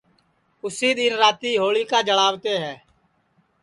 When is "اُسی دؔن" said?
0.65-1.13